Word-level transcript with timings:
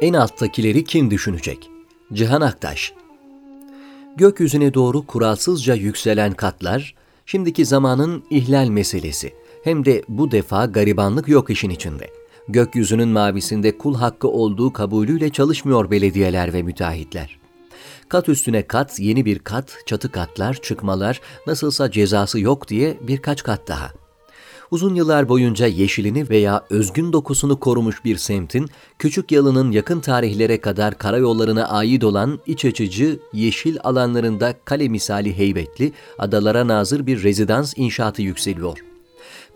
En 0.00 0.12
alttakileri 0.12 0.84
kim 0.84 1.10
düşünecek? 1.10 1.70
Cihan 2.12 2.40
Aktaş 2.40 2.92
Gökyüzüne 4.16 4.74
doğru 4.74 5.06
kuralsızca 5.06 5.74
yükselen 5.74 6.32
katlar, 6.32 6.94
şimdiki 7.26 7.64
zamanın 7.64 8.24
ihlal 8.30 8.68
meselesi. 8.68 9.32
Hem 9.64 9.84
de 9.84 10.02
bu 10.08 10.30
defa 10.30 10.64
garibanlık 10.66 11.28
yok 11.28 11.50
işin 11.50 11.70
içinde. 11.70 12.10
Gökyüzünün 12.48 13.08
mavisinde 13.08 13.78
kul 13.78 13.94
hakkı 13.94 14.28
olduğu 14.28 14.72
kabulüyle 14.72 15.30
çalışmıyor 15.30 15.90
belediyeler 15.90 16.52
ve 16.52 16.62
müteahhitler. 16.62 17.38
Kat 18.08 18.28
üstüne 18.28 18.66
kat, 18.66 18.98
yeni 18.98 19.24
bir 19.24 19.38
kat, 19.38 19.78
çatı 19.86 20.12
katlar, 20.12 20.54
çıkmalar, 20.54 21.20
nasılsa 21.46 21.90
cezası 21.90 22.40
yok 22.40 22.68
diye 22.68 22.98
birkaç 23.00 23.42
kat 23.42 23.68
daha. 23.68 23.92
Uzun 24.70 24.94
yıllar 24.94 25.28
boyunca 25.28 25.66
yeşilini 25.66 26.30
veya 26.30 26.64
özgün 26.70 27.12
dokusunu 27.12 27.60
korumuş 27.60 28.04
bir 28.04 28.16
semtin, 28.16 28.68
küçük 28.98 29.32
yalının 29.32 29.70
yakın 29.72 30.00
tarihlere 30.00 30.60
kadar 30.60 30.98
karayollarına 30.98 31.68
ait 31.68 32.04
olan 32.04 32.38
iç 32.46 32.64
açıcı 32.64 33.18
yeşil 33.32 33.76
alanlarında 33.84 34.54
kale 34.64 34.88
misali 34.88 35.38
heybetli, 35.38 35.92
adalara 36.18 36.68
nazır 36.68 37.06
bir 37.06 37.22
rezidans 37.22 37.74
inşaatı 37.76 38.22
yükseliyor. 38.22 38.78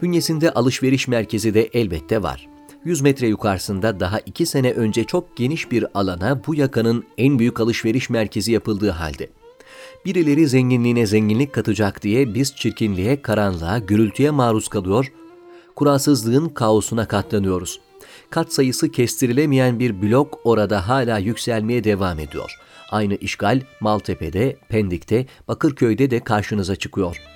Bünyesinde 0.03 0.51
alışveriş 0.51 1.09
merkezi 1.09 1.55
de 1.55 1.71
elbette 1.73 2.23
var. 2.23 2.49
100 2.85 3.01
metre 3.01 3.27
yukarısında 3.29 4.01
daha 4.01 4.19
2 4.19 4.47
sene 4.47 4.73
önce 4.73 5.05
çok 5.05 5.37
geniş 5.37 5.71
bir 5.71 5.87
alana 5.95 6.41
bu 6.47 6.55
yakanın 6.55 7.05
en 7.19 7.39
büyük 7.39 7.61
alışveriş 7.61 8.11
merkezi 8.11 8.53
yapıldığı 8.53 8.91
halde. 8.91 9.29
Birileri 10.05 10.49
zenginliğine 10.49 11.07
zenginlik 11.07 11.53
katacak 11.53 12.03
diye 12.03 12.35
biz 12.35 12.57
çirkinliğe, 12.57 13.23
karanlığa, 13.23 13.79
gürültüye 13.79 14.31
maruz 14.31 14.69
kalıyor, 14.69 15.13
kuralsızlığın 15.77 16.49
kaosuna 16.49 17.09
katlanıyoruz. 17.09 17.81
Kat 18.31 18.53
sayısı 18.53 18.91
kestirilemeyen 18.91 19.79
bir 19.79 20.03
blok 20.03 20.39
orada 20.45 20.89
hala 20.89 21.19
yükselmeye 21.19 21.85
devam 21.85 22.19
ediyor. 22.19 22.59
Aynı 22.91 23.15
işgal 23.15 23.61
Maltepe'de, 23.81 24.57
Pendik'te, 24.69 25.27
Bakırköy'de 25.49 26.11
de 26.11 26.21
karşınıza 26.21 26.77
çıkıyor.'' 26.77 27.33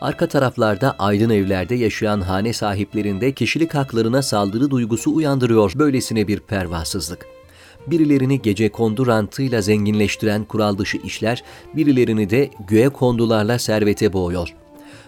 Arka 0.00 0.28
taraflarda 0.28 0.96
aydın 0.98 1.30
evlerde 1.30 1.74
yaşayan 1.74 2.20
hane 2.20 2.52
sahiplerinde 2.52 3.32
kişilik 3.32 3.74
haklarına 3.74 4.22
saldırı 4.22 4.70
duygusu 4.70 5.14
uyandırıyor 5.14 5.72
böylesine 5.76 6.28
bir 6.28 6.40
pervasızlık. 6.40 7.37
Birilerini 7.86 8.42
gece 8.42 8.68
kondu 8.68 9.06
rantıyla 9.06 9.60
zenginleştiren 9.60 10.44
kural 10.44 10.78
dışı 10.78 10.98
işler, 10.98 11.44
birilerini 11.76 12.30
de 12.30 12.50
göğe 12.68 12.88
kondularla 12.88 13.58
servete 13.58 14.12
boğuyor. 14.12 14.54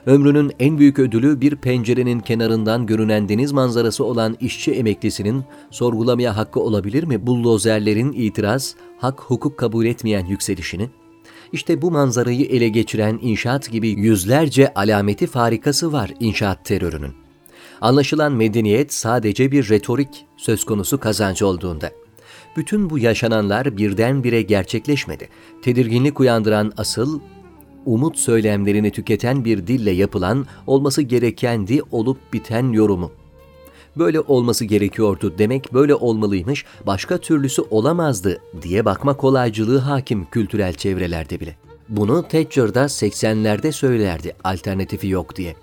Ömrünün 0.06 0.52
en 0.60 0.78
büyük 0.78 0.98
ödülü 0.98 1.40
bir 1.40 1.56
pencerenin 1.56 2.20
kenarından 2.20 2.86
görünen 2.86 3.28
deniz 3.28 3.52
manzarası 3.52 4.04
olan 4.04 4.36
işçi 4.40 4.72
emeklisinin 4.72 5.44
sorgulamaya 5.70 6.36
hakkı 6.36 6.60
olabilir 6.60 7.04
mi 7.04 7.26
bullozerlerin 7.26 8.12
itiraz, 8.12 8.74
hak 8.98 9.20
hukuk 9.20 9.58
kabul 9.58 9.86
etmeyen 9.86 10.26
yükselişini? 10.26 10.90
İşte 11.52 11.82
bu 11.82 11.90
manzarayı 11.90 12.46
ele 12.46 12.68
geçiren 12.68 13.18
inşaat 13.22 13.70
gibi 13.70 13.88
yüzlerce 13.88 14.74
alameti 14.74 15.26
farikası 15.26 15.92
var 15.92 16.10
inşaat 16.20 16.64
terörünün. 16.64 17.12
Anlaşılan 17.80 18.32
medeniyet 18.32 18.92
sadece 18.92 19.52
bir 19.52 19.68
retorik 19.68 20.26
söz 20.36 20.64
konusu 20.64 21.00
kazancı 21.00 21.46
olduğunda. 21.46 21.90
Bütün 22.56 22.90
bu 22.90 22.98
yaşananlar 22.98 23.76
birdenbire 23.76 24.42
gerçekleşmedi. 24.42 25.28
Tedirginlik 25.62 26.20
uyandıran 26.20 26.72
asıl, 26.76 27.20
umut 27.86 28.18
söylemlerini 28.18 28.90
tüketen 28.90 29.44
bir 29.44 29.66
dille 29.66 29.90
yapılan, 29.90 30.46
olması 30.66 31.02
gerekendi 31.02 31.82
olup 31.90 32.32
biten 32.32 32.72
yorumu 32.72 33.12
böyle 33.96 34.20
olması 34.20 34.64
gerekiyordu 34.64 35.34
demek 35.38 35.72
böyle 35.72 35.94
olmalıymış, 35.94 36.64
başka 36.86 37.18
türlüsü 37.18 37.62
olamazdı 37.70 38.40
diye 38.62 38.84
bakma 38.84 39.16
kolaycılığı 39.16 39.78
hakim 39.78 40.24
kültürel 40.30 40.74
çevrelerde 40.74 41.40
bile. 41.40 41.56
Bunu 41.88 42.22
Thatcher'da 42.28 42.84
80'lerde 42.84 43.72
söylerdi 43.72 44.36
alternatifi 44.44 45.08
yok 45.08 45.36
diye. 45.36 45.54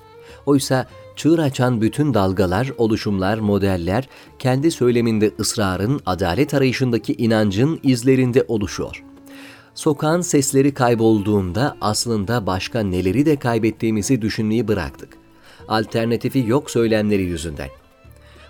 Oysa 0.46 0.88
çığır 1.18 1.40
açan 1.40 1.82
bütün 1.82 2.14
dalgalar, 2.14 2.72
oluşumlar, 2.78 3.38
modeller 3.38 4.10
kendi 4.40 4.72
söyleminde 4.72 5.32
ısrarın, 5.40 6.02
adalet 6.06 6.54
arayışındaki 6.54 7.14
inancın 7.14 7.80
izlerinde 7.84 8.46
oluşuyor. 8.48 9.04
Sokağın 9.76 10.22
sesleri 10.22 10.74
kaybolduğunda 10.74 11.78
aslında 11.82 12.48
başka 12.48 12.80
neleri 12.80 13.26
de 13.26 13.36
kaybettiğimizi 13.36 14.22
düşünmeyi 14.22 14.68
bıraktık. 14.68 15.18
Alternatifi 15.68 16.44
yok 16.48 16.72
söylemleri 16.72 17.24
yüzünden. 17.24 17.70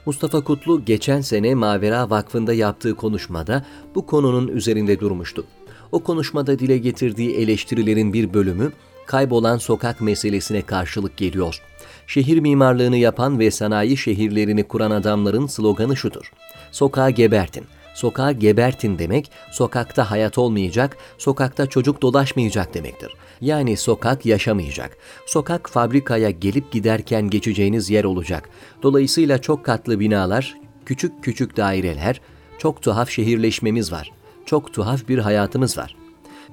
Mustafa 0.06 0.41
Kutlu 0.41 0.85
geçen 0.85 1.22
sene 1.22 1.56
Mavera 1.56 2.09
Vakfı'nda 2.09 2.53
yaptığı 2.53 2.95
konuşmada 2.95 3.66
bu 3.95 4.06
konunun 4.06 4.47
üzerinde 4.47 5.00
durmuştu. 5.00 5.45
O 5.91 6.00
konuşmada 6.00 6.59
dile 6.59 6.77
getirdiği 6.77 7.35
eleştirilerin 7.35 8.13
bir 8.13 8.33
bölümü 8.33 8.72
kaybolan 9.06 9.57
sokak 9.57 10.01
meselesine 10.01 10.61
karşılık 10.61 11.17
geliyor. 11.17 11.61
Şehir 12.08 12.40
mimarlığını 12.40 12.98
yapan 12.98 13.40
ve 13.40 13.52
sanayi 13.52 13.98
şehirlerini 13.98 14.64
kuran 14.64 14.92
adamların 14.92 15.48
sloganı 15.48 15.98
şudur. 15.98 16.31
Sokağı 16.72 17.09
gebertin. 17.09 17.66
Sokağı 17.96 18.31
gebertin 18.31 19.00
demek, 19.00 19.31
sokakta 19.52 20.12
hayat 20.12 20.38
olmayacak, 20.38 20.98
sokakta 21.18 21.68
çocuk 21.68 22.02
dolaşmayacak 22.02 22.74
demektir. 22.74 23.14
Yani 23.42 23.78
sokak 23.78 24.25
yaşamayacak. 24.25 24.98
Sokak 25.25 25.70
fabrikaya 25.70 26.30
gelip 26.30 26.72
giderken 26.72 27.30
geçeceğiniz 27.30 27.90
yer 27.90 28.04
olacak. 28.04 28.50
Dolayısıyla 28.84 29.42
çok 29.42 29.66
katlı 29.66 30.00
binalar, 30.00 30.58
küçük 30.86 31.24
küçük 31.24 31.58
daireler, 31.58 32.22
çok 32.58 32.81
tuhaf 32.81 33.09
şehirleşmemiz 33.09 33.92
var. 33.92 34.12
Çok 34.46 34.74
tuhaf 34.74 35.08
bir 35.08 35.18
hayatımız 35.18 35.78
var. 35.78 35.96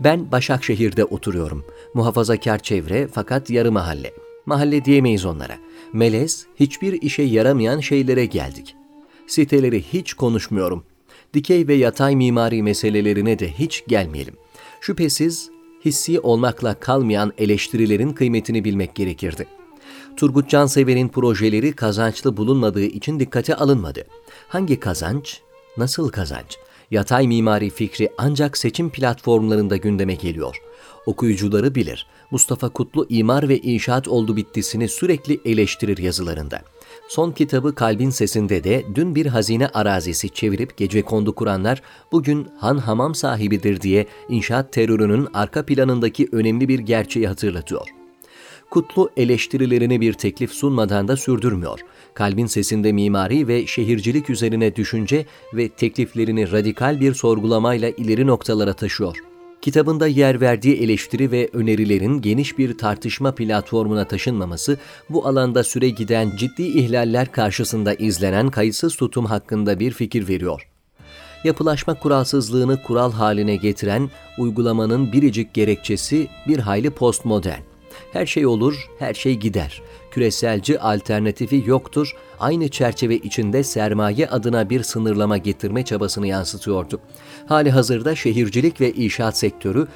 Ben 0.00 0.32
Başakşehir'de 0.32 1.04
oturuyorum. 1.04 1.64
Muhafazakar 1.94 2.58
çevre 2.58 3.08
fakat 3.12 3.50
yarı 3.50 3.72
mahalle. 3.72 4.23
Mahalle 4.46 4.84
diyemeyiz 4.84 5.24
onlara. 5.24 5.58
Melez, 5.92 6.46
hiçbir 6.56 7.02
işe 7.02 7.22
yaramayan 7.22 7.80
şeylere 7.80 8.26
geldik. 8.26 8.76
Siteleri 9.26 9.82
hiç 9.82 10.14
konuşmuyorum. 10.14 10.84
Dikey 11.34 11.68
ve 11.68 11.74
yatay 11.74 12.16
mimari 12.16 12.62
meselelerine 12.62 13.38
de 13.38 13.52
hiç 13.52 13.84
gelmeyelim. 13.88 14.34
Şüphesiz 14.80 15.50
hissi 15.84 16.20
olmakla 16.20 16.74
kalmayan 16.74 17.32
eleştirilerin 17.38 18.12
kıymetini 18.12 18.64
bilmek 18.64 18.94
gerekirdi. 18.94 19.46
Turgut 20.16 20.48
Cansever'in 20.48 21.08
projeleri 21.08 21.72
kazançlı 21.72 22.36
bulunmadığı 22.36 22.84
için 22.84 23.20
dikkate 23.20 23.54
alınmadı. 23.54 24.04
Hangi 24.48 24.80
kazanç? 24.80 25.40
Nasıl 25.76 26.08
kazanç? 26.08 26.58
Yatay 26.94 27.26
mimari 27.26 27.70
fikri 27.70 28.10
ancak 28.18 28.56
seçim 28.56 28.90
platformlarında 28.90 29.76
gündeme 29.76 30.14
geliyor. 30.14 30.56
Okuyucuları 31.06 31.74
bilir. 31.74 32.06
Mustafa 32.30 32.68
Kutlu 32.68 33.06
imar 33.08 33.48
ve 33.48 33.58
inşaat 33.58 34.08
oldu 34.08 34.36
bittisini 34.36 34.88
sürekli 34.88 35.40
eleştirir 35.44 35.98
yazılarında. 35.98 36.62
Son 37.08 37.32
kitabı 37.32 37.74
Kalbin 37.74 38.10
Sesinde 38.10 38.64
de 38.64 38.84
dün 38.94 39.14
bir 39.14 39.26
hazine 39.26 39.68
arazisi 39.68 40.30
çevirip 40.30 40.76
gece 40.76 41.02
kondu 41.02 41.34
kuranlar 41.34 41.82
bugün 42.12 42.48
han 42.58 42.78
hamam 42.78 43.14
sahibidir 43.14 43.80
diye 43.80 44.06
inşaat 44.28 44.72
terörünün 44.72 45.28
arka 45.34 45.66
planındaki 45.66 46.28
önemli 46.32 46.68
bir 46.68 46.78
gerçeği 46.78 47.28
hatırlatıyor. 47.28 47.88
Kutlu 48.70 49.10
eleştirilerini 49.16 50.00
bir 50.00 50.12
teklif 50.12 50.52
sunmadan 50.52 51.08
da 51.08 51.16
sürdürmüyor. 51.16 51.80
Kalbin 52.14 52.46
sesinde 52.46 52.92
mimari 52.92 53.48
ve 53.48 53.66
şehircilik 53.66 54.30
üzerine 54.30 54.76
düşünce 54.76 55.26
ve 55.54 55.68
tekliflerini 55.68 56.52
radikal 56.52 57.00
bir 57.00 57.14
sorgulamayla 57.14 57.90
ileri 57.90 58.26
noktalara 58.26 58.72
taşıyor 58.72 59.16
kitabında 59.64 60.06
yer 60.06 60.40
verdiği 60.40 60.76
eleştiri 60.76 61.30
ve 61.30 61.50
önerilerin 61.52 62.20
geniş 62.20 62.58
bir 62.58 62.78
tartışma 62.78 63.34
platformuna 63.34 64.04
taşınmaması, 64.04 64.78
bu 65.10 65.26
alanda 65.26 65.64
süre 65.64 65.88
giden 65.88 66.32
ciddi 66.36 66.62
ihlaller 66.62 67.32
karşısında 67.32 67.94
izlenen 67.94 68.50
kayıtsız 68.50 68.96
tutum 68.96 69.26
hakkında 69.26 69.80
bir 69.80 69.92
fikir 69.92 70.28
veriyor. 70.28 70.68
Yapılaşma 71.44 71.94
kuralsızlığını 71.94 72.82
kural 72.82 73.12
haline 73.12 73.56
getiren 73.56 74.10
uygulamanın 74.38 75.12
biricik 75.12 75.54
gerekçesi 75.54 76.28
bir 76.48 76.58
hayli 76.58 76.90
postmodern. 76.90 77.73
Her 78.14 78.26
şey 78.26 78.46
olur, 78.46 78.90
her 78.98 79.14
şey 79.14 79.34
gider. 79.34 79.82
Küreselci 80.10 80.80
alternatifi 80.80 81.64
yoktur, 81.66 82.16
aynı 82.40 82.68
çerçeve 82.68 83.16
içinde 83.16 83.64
sermaye 83.64 84.28
adına 84.28 84.70
bir 84.70 84.82
sınırlama 84.82 85.36
getirme 85.36 85.84
çabasını 85.84 86.26
yansıtıyordu. 86.26 87.00
Hali 87.46 87.70
hazırda 87.70 88.14
şehircilik 88.14 88.80
ve 88.80 88.92
inşaat 88.92 89.38
sektörü 89.38 89.86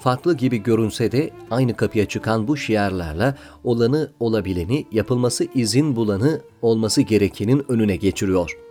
farklı 0.00 0.36
gibi 0.36 0.62
görünse 0.62 1.12
de 1.12 1.30
aynı 1.50 1.76
kapıya 1.76 2.06
çıkan 2.06 2.48
bu 2.48 2.56
şiarlarla 2.56 3.34
olanı 3.64 4.12
olabileni, 4.20 4.86
yapılması 4.92 5.46
izin 5.54 5.96
bulanı 5.96 6.40
olması 6.62 7.02
gerekenin 7.02 7.64
önüne 7.68 7.96
geçiriyor. 7.96 8.65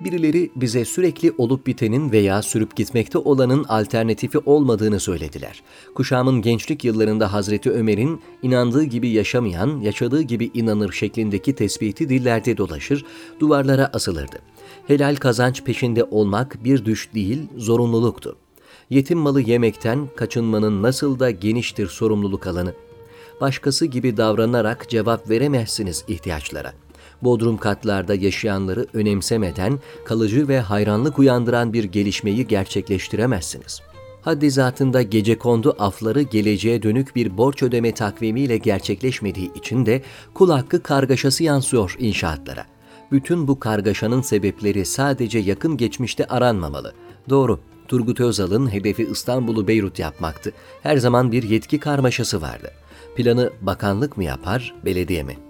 Birileri 0.00 0.50
bize 0.56 0.84
sürekli 0.84 1.32
olup 1.38 1.66
bitenin 1.66 2.12
veya 2.12 2.42
sürüp 2.42 2.76
gitmekte 2.76 3.18
olanın 3.18 3.64
alternatifi 3.64 4.38
olmadığını 4.38 5.00
söylediler. 5.00 5.62
Kuşağımın 5.94 6.42
gençlik 6.42 6.84
yıllarında 6.84 7.32
Hazreti 7.32 7.70
Ömer'in 7.70 8.20
inandığı 8.42 8.84
gibi 8.84 9.08
yaşamayan, 9.08 9.80
yaşadığı 9.80 10.22
gibi 10.22 10.50
inanır 10.54 10.92
şeklindeki 10.92 11.54
tespiti 11.54 12.08
dillerde 12.08 12.56
dolaşır, 12.56 13.04
duvarlara 13.40 13.90
asılırdı 13.92 14.36
Helal 14.86 15.16
kazanç 15.16 15.64
peşinde 15.64 16.04
olmak 16.04 16.64
bir 16.64 16.84
düş 16.84 17.08
değil, 17.14 17.48
zorunluluktu. 17.56 18.36
Yetim 18.90 19.18
malı 19.18 19.40
yemekten 19.40 20.08
kaçınmanın 20.16 20.82
nasıl 20.82 21.18
da 21.18 21.30
geniştir 21.30 21.86
sorumluluk 21.86 22.46
alanı. 22.46 22.74
Başkası 23.40 23.86
gibi 23.86 24.16
davranarak 24.16 24.88
cevap 24.88 25.30
veremezsiniz 25.30 26.04
ihtiyaçlara. 26.08 26.72
Bodrum 27.22 27.56
katlarda 27.56 28.14
yaşayanları 28.14 28.86
önemsemeden 28.92 29.78
kalıcı 30.04 30.48
ve 30.48 30.60
hayranlık 30.60 31.18
uyandıran 31.18 31.72
bir 31.72 31.84
gelişmeyi 31.84 32.46
gerçekleştiremezsiniz. 32.46 33.80
Haddi 34.22 34.50
zatında 34.50 35.02
gece 35.02 35.38
kondu 35.38 35.76
afları 35.78 36.22
geleceğe 36.22 36.82
dönük 36.82 37.16
bir 37.16 37.38
borç 37.38 37.62
ödeme 37.62 37.92
takvimiyle 37.94 38.58
gerçekleşmediği 38.58 39.52
için 39.54 39.86
de 39.86 40.02
kul 40.34 40.50
hakkı 40.50 40.82
kargaşası 40.82 41.44
yansıyor 41.44 41.96
inşaatlara. 41.98 42.66
Bütün 43.12 43.48
bu 43.48 43.60
kargaşanın 43.60 44.22
sebepleri 44.22 44.84
sadece 44.84 45.38
yakın 45.38 45.76
geçmişte 45.76 46.26
aranmamalı. 46.26 46.92
Doğru, 47.28 47.60
Turgut 47.88 48.20
Özal'ın 48.20 48.72
hedefi 48.72 49.08
İstanbul'u 49.10 49.68
Beyrut 49.68 49.98
yapmaktı. 49.98 50.52
Her 50.82 50.96
zaman 50.96 51.32
bir 51.32 51.42
yetki 51.42 51.80
karmaşası 51.80 52.42
vardı. 52.42 52.70
Planı 53.16 53.50
bakanlık 53.62 54.16
mı 54.16 54.24
yapar, 54.24 54.74
belediye 54.84 55.22
mi? 55.22 55.47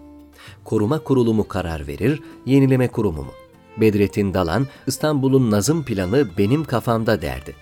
Koruma 0.68 0.98
kurulu 0.98 1.34
mu 1.34 1.48
karar 1.48 1.86
verir, 1.86 2.20
yenileme 2.46 2.88
kurumu 2.88 3.22
mu? 3.22 3.32
Bedrettin 3.76 4.34
Dalan, 4.34 4.66
İstanbul'un 4.86 5.50
nazım 5.50 5.84
planı 5.84 6.28
benim 6.38 6.64
kafamda 6.64 7.22
derdi 7.22 7.54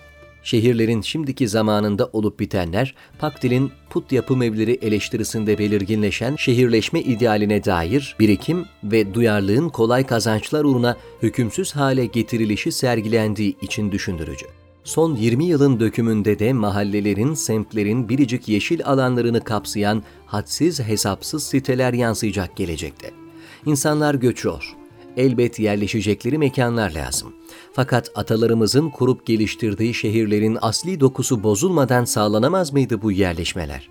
şehirlerin 0.43 1.01
şimdiki 1.01 1.47
zamanında 1.47 2.09
olup 2.13 2.39
bitenler, 2.39 2.95
Paktil'in 3.19 3.71
put 3.89 4.11
yapım 4.11 4.41
evleri 4.41 4.71
eleştirisinde 4.81 5.57
belirginleşen 5.57 6.35
şehirleşme 6.35 7.01
idealine 7.01 7.63
dair 7.63 8.15
birikim 8.19 8.65
ve 8.83 9.13
duyarlılığın 9.13 9.69
kolay 9.69 10.05
kazançlar 10.05 10.63
uğruna 10.63 10.97
hükümsüz 11.23 11.75
hale 11.75 12.05
getirilişi 12.05 12.71
sergilendiği 12.71 13.57
için 13.61 13.91
düşündürücü. 13.91 14.45
Son 14.87 15.15
20 15.15 15.45
yılın 15.45 15.79
dökümünde 15.79 16.39
de 16.39 16.53
mahallelerin, 16.53 17.33
semtlerin 17.33 18.09
biricik 18.09 18.47
yeşil 18.47 18.85
alanlarını 18.85 19.43
kapsayan 19.43 20.03
hadsiz 20.25 20.79
hesapsız 20.79 21.43
siteler 21.43 21.93
yansıyacak 21.93 22.55
gelecekte. 22.55 23.11
İnsanlar 23.65 24.15
göçüyor, 24.15 24.75
elbet 25.17 25.59
yerleşecekleri 25.59 26.37
mekanlar 26.37 26.91
lazım. 26.91 27.33
Fakat 27.73 28.11
atalarımızın 28.15 28.89
kurup 28.89 29.25
geliştirdiği 29.25 29.93
şehirlerin 29.93 30.57
asli 30.61 30.99
dokusu 30.99 31.43
bozulmadan 31.43 32.05
sağlanamaz 32.05 32.73
mıydı 32.73 33.01
bu 33.01 33.11
yerleşmeler? 33.11 33.89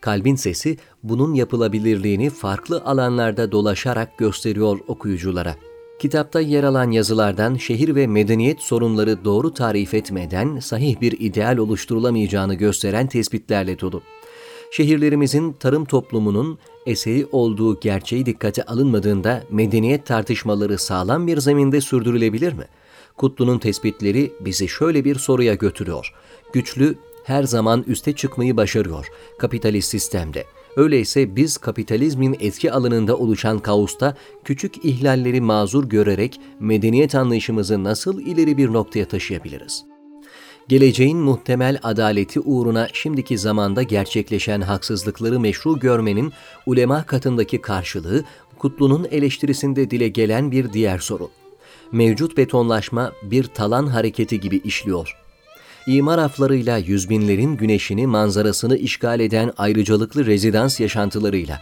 Kalbin 0.00 0.36
sesi 0.36 0.76
bunun 1.02 1.34
yapılabilirliğini 1.34 2.30
farklı 2.30 2.82
alanlarda 2.84 3.52
dolaşarak 3.52 4.18
gösteriyor 4.18 4.78
okuyuculara. 4.88 5.56
Kitapta 6.00 6.40
yer 6.40 6.64
alan 6.64 6.90
yazılardan 6.90 7.54
şehir 7.54 7.94
ve 7.94 8.06
medeniyet 8.06 8.60
sorunları 8.60 9.24
doğru 9.24 9.54
tarif 9.54 9.94
etmeden 9.94 10.58
sahih 10.58 11.00
bir 11.00 11.20
ideal 11.20 11.56
oluşturulamayacağını 11.56 12.54
gösteren 12.54 13.06
tespitlerle 13.06 13.80
dolu 13.80 14.02
şehirlerimizin 14.70 15.52
tarım 15.52 15.84
toplumunun 15.84 16.58
eseği 16.86 17.26
olduğu 17.32 17.80
gerçeği 17.80 18.26
dikkate 18.26 18.62
alınmadığında 18.62 19.42
medeniyet 19.50 20.06
tartışmaları 20.06 20.78
sağlam 20.78 21.26
bir 21.26 21.40
zeminde 21.40 21.80
sürdürülebilir 21.80 22.52
mi? 22.52 22.64
Kutlu'nun 23.16 23.58
tespitleri 23.58 24.32
bizi 24.40 24.68
şöyle 24.68 25.04
bir 25.04 25.14
soruya 25.14 25.54
götürüyor. 25.54 26.14
Güçlü 26.52 26.94
her 27.24 27.42
zaman 27.42 27.84
üste 27.86 28.12
çıkmayı 28.12 28.56
başarıyor 28.56 29.06
kapitalist 29.38 29.90
sistemde. 29.90 30.44
Öyleyse 30.76 31.36
biz 31.36 31.58
kapitalizmin 31.58 32.36
etki 32.40 32.72
alanında 32.72 33.16
oluşan 33.16 33.58
kaosta 33.58 34.16
küçük 34.44 34.84
ihlalleri 34.84 35.40
mazur 35.40 35.88
görerek 35.88 36.40
medeniyet 36.60 37.14
anlayışımızı 37.14 37.84
nasıl 37.84 38.20
ileri 38.20 38.56
bir 38.56 38.72
noktaya 38.72 39.08
taşıyabiliriz? 39.08 39.84
geleceğin 40.70 41.18
muhtemel 41.18 41.78
adaleti 41.82 42.40
uğruna 42.40 42.88
şimdiki 42.92 43.38
zamanda 43.38 43.82
gerçekleşen 43.82 44.60
haksızlıkları 44.60 45.40
meşru 45.40 45.78
görmenin 45.78 46.32
ulema 46.66 47.02
katındaki 47.02 47.60
karşılığı 47.60 48.24
Kutlu'nun 48.58 49.06
eleştirisinde 49.10 49.90
dile 49.90 50.08
gelen 50.08 50.50
bir 50.50 50.72
diğer 50.72 50.98
soru. 50.98 51.30
Mevcut 51.92 52.36
betonlaşma 52.36 53.12
bir 53.22 53.44
talan 53.44 53.86
hareketi 53.86 54.40
gibi 54.40 54.56
işliyor. 54.56 55.16
İmar 55.86 56.18
aflarıyla 56.18 56.76
yüzbinlerin 56.76 57.56
güneşini, 57.56 58.06
manzarasını 58.06 58.76
işgal 58.76 59.20
eden 59.20 59.52
ayrıcalıklı 59.58 60.26
rezidans 60.26 60.80
yaşantılarıyla 60.80 61.60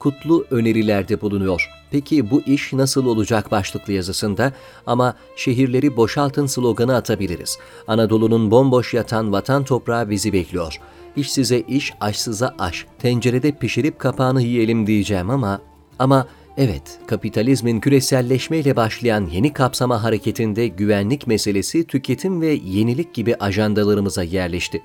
kutlu 0.00 0.46
önerilerde 0.50 1.20
bulunuyor. 1.20 1.70
Peki 1.90 2.30
bu 2.30 2.42
iş 2.42 2.72
nasıl 2.72 3.06
olacak 3.06 3.50
başlıklı 3.50 3.92
yazısında 3.92 4.52
ama 4.86 5.14
şehirleri 5.36 5.96
boşaltın 5.96 6.46
sloganı 6.46 6.96
atabiliriz. 6.96 7.58
Anadolu'nun 7.86 8.50
bomboş 8.50 8.94
yatan 8.94 9.32
vatan 9.32 9.64
toprağı 9.64 10.10
bizi 10.10 10.32
bekliyor. 10.32 10.80
İşsize 11.16 11.58
iş, 11.58 11.92
aşsıza 12.00 12.54
aş. 12.58 12.86
Tencerede 12.98 13.52
pişirip 13.52 13.98
kapağını 13.98 14.42
yiyelim 14.42 14.86
diyeceğim 14.86 15.30
ama 15.30 15.60
ama 15.98 16.26
evet 16.56 16.98
kapitalizmin 17.06 17.80
küreselleşmeyle 17.80 18.76
başlayan 18.76 19.26
yeni 19.26 19.52
kapsama 19.52 20.02
hareketinde 20.02 20.68
güvenlik 20.68 21.26
meselesi 21.26 21.84
tüketim 21.84 22.40
ve 22.40 22.60
yenilik 22.64 23.14
gibi 23.14 23.34
ajandalarımıza 23.34 24.22
yerleşti. 24.22 24.82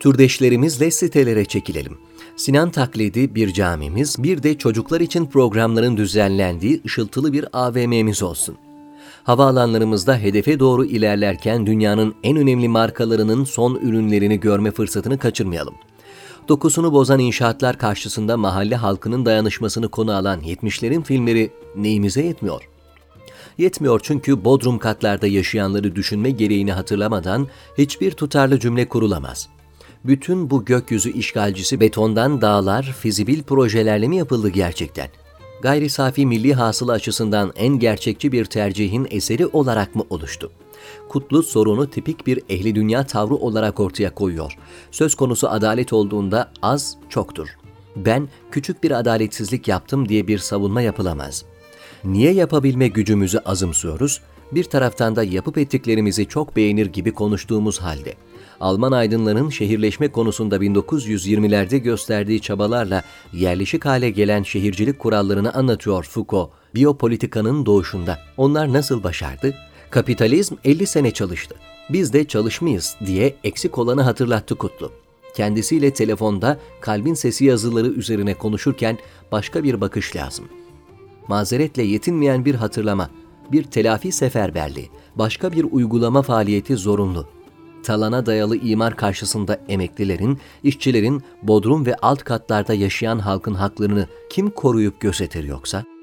Türdeşlerimizle 0.00 0.90
sitelere 0.90 1.44
çekilelim. 1.44 1.98
Sinan 2.36 2.70
taklidi 2.70 3.34
bir 3.34 3.52
camimiz, 3.52 4.22
bir 4.22 4.42
de 4.42 4.58
çocuklar 4.58 5.00
için 5.00 5.26
programların 5.26 5.96
düzenlendiği 5.96 6.80
ışıltılı 6.86 7.32
bir 7.32 7.46
AVM'miz 7.52 8.22
olsun. 8.22 8.56
Havaalanlarımızda 9.24 10.18
hedefe 10.18 10.58
doğru 10.58 10.84
ilerlerken 10.84 11.66
dünyanın 11.66 12.14
en 12.22 12.36
önemli 12.36 12.68
markalarının 12.68 13.44
son 13.44 13.74
ürünlerini 13.74 14.40
görme 14.40 14.70
fırsatını 14.70 15.18
kaçırmayalım. 15.18 15.74
Dokusunu 16.48 16.92
bozan 16.92 17.18
inşaatlar 17.18 17.78
karşısında 17.78 18.36
mahalle 18.36 18.76
halkının 18.76 19.26
dayanışmasını 19.26 19.88
konu 19.88 20.12
alan 20.12 20.40
70'lerin 20.40 21.02
filmleri 21.02 21.50
neyimize 21.76 22.22
yetmiyor? 22.22 22.68
Yetmiyor 23.58 24.00
çünkü 24.02 24.44
bodrum 24.44 24.78
katlarda 24.78 25.26
yaşayanları 25.26 25.96
düşünme 25.96 26.30
gereğini 26.30 26.72
hatırlamadan 26.72 27.48
hiçbir 27.78 28.10
tutarlı 28.10 28.60
cümle 28.60 28.88
kurulamaz 28.88 29.48
bütün 30.04 30.50
bu 30.50 30.64
gökyüzü 30.64 31.12
işgalcisi 31.12 31.80
betondan 31.80 32.40
dağlar 32.40 32.82
fizibil 32.98 33.42
projelerle 33.42 34.08
mi 34.08 34.16
yapıldı 34.16 34.48
gerçekten? 34.48 35.08
Gayri 35.62 35.90
safi 35.90 36.26
milli 36.26 36.54
hasılı 36.54 36.92
açısından 36.92 37.52
en 37.56 37.78
gerçekçi 37.78 38.32
bir 38.32 38.44
tercihin 38.44 39.06
eseri 39.10 39.46
olarak 39.46 39.94
mı 39.94 40.04
oluştu? 40.10 40.52
Kutlu 41.08 41.42
sorunu 41.42 41.90
tipik 41.90 42.26
bir 42.26 42.40
ehli 42.48 42.74
dünya 42.74 43.06
tavrı 43.06 43.34
olarak 43.34 43.80
ortaya 43.80 44.14
koyuyor. 44.14 44.58
Söz 44.90 45.14
konusu 45.14 45.48
adalet 45.48 45.92
olduğunda 45.92 46.52
az 46.62 46.96
çoktur. 47.08 47.48
Ben 47.96 48.28
küçük 48.50 48.82
bir 48.82 48.90
adaletsizlik 48.90 49.68
yaptım 49.68 50.08
diye 50.08 50.28
bir 50.28 50.38
savunma 50.38 50.82
yapılamaz. 50.82 51.44
Niye 52.04 52.32
yapabilme 52.32 52.88
gücümüzü 52.88 53.38
azımsıyoruz? 53.38 54.20
Bir 54.52 54.64
taraftan 54.64 55.16
da 55.16 55.24
yapıp 55.24 55.58
ettiklerimizi 55.58 56.26
çok 56.26 56.56
beğenir 56.56 56.86
gibi 56.86 57.12
konuştuğumuz 57.12 57.78
halde 57.78 58.14
Alman 58.60 58.92
aydınların 58.92 59.50
şehirleşme 59.50 60.08
konusunda 60.08 60.56
1920'lerde 60.56 61.76
gösterdiği 61.76 62.40
çabalarla 62.40 63.02
yerleşik 63.32 63.84
hale 63.84 64.10
gelen 64.10 64.42
şehircilik 64.42 64.98
kurallarını 64.98 65.54
anlatıyor 65.54 66.04
Foucault, 66.04 66.50
biyopolitikanın 66.74 67.66
doğuşunda. 67.66 68.18
Onlar 68.36 68.72
nasıl 68.72 69.02
başardı? 69.02 69.54
Kapitalizm 69.94 70.54
50 70.64 70.86
sene 70.86 71.10
çalıştı. 71.10 71.56
Biz 71.90 72.12
de 72.12 72.24
çalışmayız 72.24 72.96
diye 73.06 73.36
eksik 73.44 73.78
olanı 73.78 74.02
hatırlattı 74.02 74.54
Kutlu. 74.54 74.92
Kendisiyle 75.36 75.92
telefonda 75.92 76.58
kalbin 76.80 77.14
sesi 77.14 77.44
yazıları 77.44 77.86
üzerine 77.86 78.34
konuşurken 78.34 78.98
başka 79.32 79.64
bir 79.64 79.80
bakış 79.80 80.16
lazım. 80.16 80.44
Mazeretle 81.28 81.82
yetinmeyen 81.82 82.44
bir 82.44 82.54
hatırlama, 82.54 83.10
bir 83.52 83.62
telafi 83.62 84.12
seferberliği, 84.12 84.90
başka 85.16 85.52
bir 85.52 85.66
uygulama 85.70 86.22
faaliyeti 86.22 86.76
zorunlu 86.76 87.26
talana 87.82 88.26
dayalı 88.26 88.56
imar 88.56 88.96
karşısında 88.96 89.60
emeklilerin, 89.68 90.38
işçilerin, 90.62 91.22
bodrum 91.42 91.86
ve 91.86 91.94
alt 91.96 92.24
katlarda 92.24 92.74
yaşayan 92.74 93.18
halkın 93.18 93.54
haklarını 93.54 94.08
kim 94.30 94.50
koruyup 94.50 95.00
gözetir 95.00 95.44
yoksa? 95.44 95.93